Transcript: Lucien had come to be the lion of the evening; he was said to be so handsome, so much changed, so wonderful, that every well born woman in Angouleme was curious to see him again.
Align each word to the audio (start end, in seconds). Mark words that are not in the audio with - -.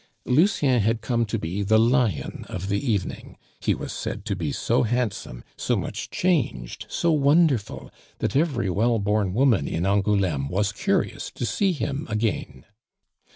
Lucien 0.25 0.79
had 0.81 0.99
come 1.01 1.27
to 1.27 1.37
be 1.37 1.61
the 1.61 1.77
lion 1.77 2.43
of 2.49 2.69
the 2.69 2.83
evening; 2.91 3.37
he 3.59 3.75
was 3.75 3.93
said 3.93 4.25
to 4.25 4.35
be 4.35 4.51
so 4.51 4.81
handsome, 4.81 5.43
so 5.57 5.75
much 5.75 6.09
changed, 6.09 6.87
so 6.89 7.11
wonderful, 7.11 7.91
that 8.17 8.35
every 8.35 8.67
well 8.67 8.97
born 8.97 9.31
woman 9.31 9.67
in 9.67 9.85
Angouleme 9.85 10.49
was 10.49 10.71
curious 10.71 11.29
to 11.29 11.45
see 11.45 11.71
him 11.71 12.07
again. 12.09 12.65